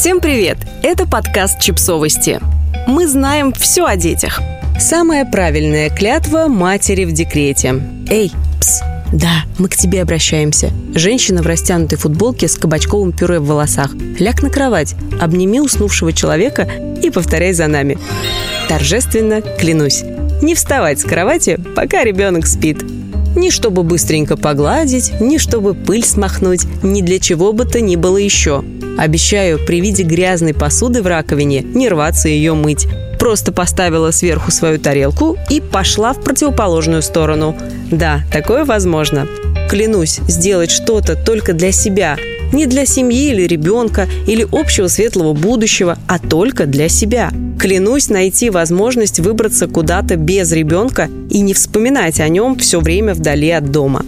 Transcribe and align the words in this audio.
Всем 0.00 0.20
привет! 0.20 0.56
Это 0.82 1.06
подкаст 1.06 1.60
«Чипсовости». 1.60 2.40
Мы 2.86 3.06
знаем 3.06 3.52
все 3.52 3.84
о 3.84 3.96
детях. 3.96 4.40
Самая 4.78 5.26
правильная 5.26 5.90
клятва 5.90 6.46
матери 6.46 7.04
в 7.04 7.12
декрете. 7.12 7.82
Эй, 8.08 8.32
пс, 8.58 8.80
да, 9.12 9.42
мы 9.58 9.68
к 9.68 9.76
тебе 9.76 10.00
обращаемся. 10.00 10.70
Женщина 10.94 11.42
в 11.42 11.46
растянутой 11.46 11.98
футболке 11.98 12.48
с 12.48 12.56
кабачковым 12.56 13.12
пюре 13.12 13.40
в 13.40 13.46
волосах. 13.46 13.90
Ляг 14.18 14.42
на 14.42 14.48
кровать, 14.48 14.94
обними 15.20 15.60
уснувшего 15.60 16.14
человека 16.14 16.66
и 17.02 17.10
повторяй 17.10 17.52
за 17.52 17.66
нами. 17.66 17.98
Торжественно 18.70 19.42
клянусь. 19.42 20.02
Не 20.40 20.54
вставать 20.54 20.98
с 21.00 21.04
кровати, 21.04 21.60
пока 21.76 22.04
ребенок 22.04 22.46
спит. 22.46 22.82
Ни 23.40 23.48
чтобы 23.48 23.84
быстренько 23.84 24.36
погладить, 24.36 25.18
ни 25.18 25.38
чтобы 25.38 25.72
пыль 25.72 26.04
смахнуть, 26.04 26.66
ни 26.82 27.00
для 27.00 27.18
чего 27.18 27.54
бы 27.54 27.64
то 27.64 27.80
ни 27.80 27.96
было 27.96 28.18
еще. 28.18 28.62
Обещаю, 28.98 29.58
при 29.64 29.80
виде 29.80 30.02
грязной 30.02 30.52
посуды 30.52 31.00
в 31.00 31.06
раковине 31.06 31.62
не 31.62 31.88
рваться 31.88 32.28
ее 32.28 32.52
мыть. 32.52 32.86
Просто 33.18 33.50
поставила 33.50 34.10
сверху 34.10 34.50
свою 34.50 34.78
тарелку 34.78 35.38
и 35.48 35.62
пошла 35.62 36.12
в 36.12 36.22
противоположную 36.22 37.00
сторону. 37.00 37.56
Да, 37.90 38.20
такое 38.30 38.66
возможно. 38.66 39.26
Клянусь, 39.70 40.20
сделать 40.28 40.70
что-то 40.70 41.16
только 41.16 41.54
для 41.54 41.72
себя, 41.72 42.18
не 42.52 42.66
для 42.66 42.86
семьи 42.86 43.30
или 43.30 43.42
ребенка, 43.42 44.08
или 44.26 44.46
общего 44.50 44.88
светлого 44.88 45.32
будущего, 45.32 45.98
а 46.06 46.18
только 46.18 46.66
для 46.66 46.88
себя. 46.88 47.30
Клянусь 47.58 48.08
найти 48.08 48.50
возможность 48.50 49.20
выбраться 49.20 49.66
куда-то 49.68 50.16
без 50.16 50.50
ребенка 50.52 51.08
и 51.30 51.40
не 51.40 51.54
вспоминать 51.54 52.20
о 52.20 52.28
нем 52.28 52.56
все 52.56 52.80
время 52.80 53.14
вдали 53.14 53.50
от 53.50 53.70
дома. 53.70 54.04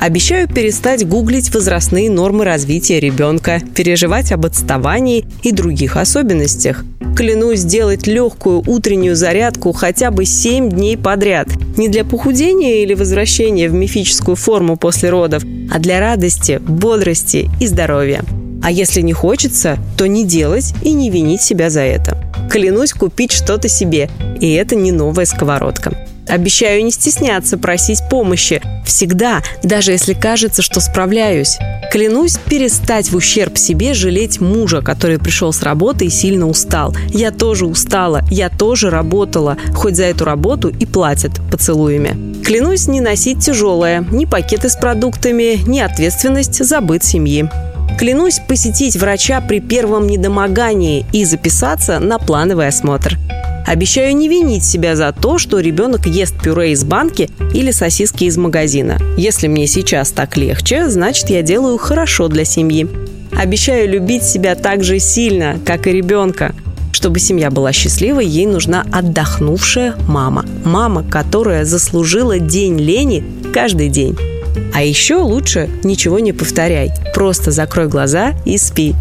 Обещаю 0.00 0.48
перестать 0.48 1.06
гуглить 1.06 1.52
возрастные 1.52 2.08
нормы 2.08 2.44
развития 2.44 3.00
ребенка, 3.00 3.60
переживать 3.74 4.30
об 4.30 4.46
отставании 4.46 5.24
и 5.42 5.50
других 5.50 5.96
особенностях. 5.96 6.84
Клянусь 7.16 7.60
сделать 7.60 8.06
легкую 8.06 8.62
утреннюю 8.64 9.16
зарядку 9.16 9.72
хотя 9.72 10.12
бы 10.12 10.24
7 10.24 10.70
дней 10.70 10.96
подряд. 10.96 11.48
Не 11.78 11.88
для 11.88 12.04
похудения 12.04 12.82
или 12.82 12.92
возвращения 12.92 13.68
в 13.68 13.72
мифическую 13.72 14.34
форму 14.34 14.76
после 14.76 15.10
родов, 15.10 15.44
а 15.72 15.78
для 15.78 16.00
радости, 16.00 16.60
бодрости 16.60 17.48
и 17.60 17.68
здоровья. 17.68 18.24
А 18.64 18.72
если 18.72 19.00
не 19.00 19.12
хочется, 19.12 19.78
то 19.96 20.08
не 20.08 20.24
делать 20.24 20.74
и 20.82 20.92
не 20.92 21.08
винить 21.08 21.40
себя 21.40 21.70
за 21.70 21.82
это. 21.82 22.18
Клянусь 22.50 22.92
купить 22.92 23.30
что-то 23.30 23.68
себе, 23.68 24.10
и 24.40 24.52
это 24.54 24.74
не 24.74 24.90
новая 24.90 25.24
сковородка. 25.24 25.96
Обещаю 26.28 26.84
не 26.84 26.90
стесняться 26.90 27.58
просить 27.58 28.02
помощи. 28.10 28.60
Всегда, 28.84 29.42
даже 29.62 29.92
если 29.92 30.14
кажется, 30.14 30.62
что 30.62 30.80
справляюсь. 30.80 31.58
Клянусь 31.90 32.36
перестать 32.36 33.10
в 33.10 33.16
ущерб 33.16 33.56
себе 33.56 33.94
жалеть 33.94 34.40
мужа, 34.40 34.82
который 34.82 35.18
пришел 35.18 35.52
с 35.52 35.62
работы 35.62 36.06
и 36.06 36.10
сильно 36.10 36.46
устал. 36.46 36.94
Я 37.08 37.30
тоже 37.30 37.64
устала, 37.64 38.22
я 38.30 38.50
тоже 38.50 38.90
работала, 38.90 39.56
хоть 39.74 39.96
за 39.96 40.04
эту 40.04 40.24
работу 40.24 40.68
и 40.68 40.84
платят 40.84 41.32
поцелуями. 41.50 42.42
Клянусь 42.44 42.88
не 42.88 43.00
носить 43.00 43.44
тяжелое, 43.44 44.06
ни 44.10 44.26
пакеты 44.26 44.68
с 44.68 44.76
продуктами, 44.76 45.58
ни 45.66 45.80
ответственность 45.80 46.62
за 46.64 46.80
быт 46.80 47.04
семьи. 47.04 47.48
Клянусь 47.98 48.40
посетить 48.46 48.96
врача 48.96 49.40
при 49.40 49.60
первом 49.60 50.06
недомогании 50.06 51.04
и 51.12 51.24
записаться 51.24 51.98
на 51.98 52.18
плановый 52.18 52.68
осмотр. 52.68 53.18
Обещаю 53.68 54.16
не 54.16 54.28
винить 54.28 54.64
себя 54.64 54.96
за 54.96 55.12
то, 55.12 55.36
что 55.36 55.60
ребенок 55.60 56.06
ест 56.06 56.40
пюре 56.42 56.72
из 56.72 56.84
банки 56.84 57.28
или 57.52 57.70
сосиски 57.70 58.24
из 58.24 58.38
магазина. 58.38 58.96
Если 59.18 59.46
мне 59.46 59.66
сейчас 59.66 60.10
так 60.10 60.38
легче, 60.38 60.88
значит 60.88 61.28
я 61.28 61.42
делаю 61.42 61.76
хорошо 61.76 62.28
для 62.28 62.46
семьи. 62.46 62.88
Обещаю 63.36 63.86
любить 63.90 64.22
себя 64.22 64.54
так 64.54 64.82
же 64.82 64.98
сильно, 64.98 65.58
как 65.66 65.86
и 65.86 65.92
ребенка. 65.92 66.54
Чтобы 66.92 67.18
семья 67.18 67.50
была 67.50 67.72
счастливой, 67.72 68.24
ей 68.24 68.46
нужна 68.46 68.86
отдохнувшая 68.90 69.96
мама. 70.08 70.46
Мама, 70.64 71.02
которая 71.02 71.66
заслужила 71.66 72.38
день 72.38 72.78
лени 72.78 73.22
каждый 73.52 73.90
день. 73.90 74.16
А 74.72 74.82
еще 74.82 75.16
лучше 75.16 75.68
ничего 75.84 76.20
не 76.20 76.32
повторяй. 76.32 76.90
Просто 77.14 77.50
закрой 77.50 77.88
глаза 77.88 78.32
и 78.46 78.56
спи. 78.56 78.94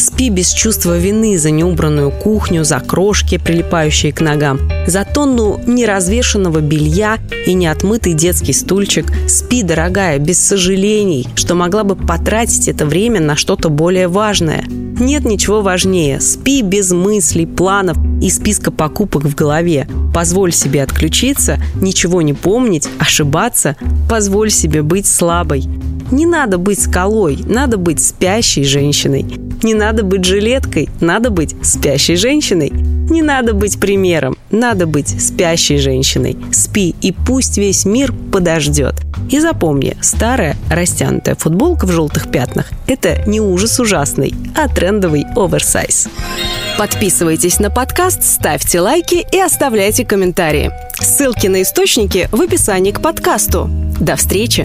Спи 0.00 0.30
без 0.30 0.54
чувства 0.54 0.96
вины 0.96 1.36
за 1.36 1.50
неубранную 1.50 2.10
кухню, 2.10 2.64
за 2.64 2.80
крошки, 2.80 3.36
прилипающие 3.36 4.14
к 4.14 4.22
ногам, 4.22 4.58
за 4.86 5.04
тонну 5.04 5.60
неразвешенного 5.66 6.60
белья 6.60 7.18
и 7.46 7.52
неотмытый 7.52 8.14
детский 8.14 8.54
стульчик. 8.54 9.12
Спи, 9.28 9.62
дорогая, 9.62 10.18
без 10.18 10.38
сожалений, 10.38 11.28
что 11.34 11.54
могла 11.54 11.84
бы 11.84 11.96
потратить 11.96 12.66
это 12.66 12.86
время 12.86 13.20
на 13.20 13.36
что-то 13.36 13.68
более 13.68 14.08
важное. 14.08 14.64
Нет 14.66 15.26
ничего 15.26 15.60
важнее. 15.60 16.18
Спи 16.22 16.62
без 16.62 16.92
мыслей, 16.92 17.44
планов 17.44 17.98
и 18.22 18.30
списка 18.30 18.70
покупок 18.70 19.24
в 19.24 19.34
голове. 19.34 19.86
Позволь 20.14 20.54
себе 20.54 20.82
отключиться, 20.82 21.58
ничего 21.74 22.22
не 22.22 22.32
помнить, 22.32 22.88
ошибаться. 22.98 23.76
Позволь 24.08 24.50
себе 24.50 24.80
быть 24.80 25.06
слабой. 25.06 25.64
Не 26.10 26.24
надо 26.24 26.56
быть 26.56 26.80
скалой, 26.80 27.38
надо 27.44 27.76
быть 27.76 28.02
спящей 28.02 28.64
женщиной. 28.64 29.49
Не 29.62 29.74
надо 29.74 30.02
быть 30.02 30.24
жилеткой, 30.24 30.88
надо 31.00 31.30
быть 31.30 31.54
спящей 31.62 32.16
женщиной. 32.16 32.70
Не 32.70 33.22
надо 33.22 33.52
быть 33.52 33.78
примером, 33.78 34.36
надо 34.50 34.86
быть 34.86 35.20
спящей 35.20 35.78
женщиной. 35.78 36.36
Спи, 36.52 36.94
и 37.00 37.12
пусть 37.12 37.58
весь 37.58 37.84
мир 37.84 38.12
подождет. 38.32 38.94
И 39.28 39.38
запомни, 39.38 39.96
старая 40.00 40.56
растянутая 40.70 41.34
футболка 41.34 41.86
в 41.86 41.92
желтых 41.92 42.30
пятнах– 42.30 42.66
это 42.86 43.22
не 43.26 43.40
ужас 43.40 43.78
ужасный, 43.78 44.34
а 44.56 44.68
трендовый 44.68 45.26
оверсайз. 45.36 46.08
Подписывайтесь 46.78 47.58
на 47.58 47.70
подкаст, 47.70 48.22
ставьте 48.22 48.80
лайки 48.80 49.26
и 49.30 49.38
оставляйте 49.38 50.04
комментарии. 50.06 50.72
Ссылки 50.94 51.46
на 51.46 51.62
источники 51.62 52.28
в 52.32 52.40
описании 52.40 52.92
к 52.92 53.00
подкасту. 53.00 53.68
До 54.00 54.16
встречи! 54.16 54.64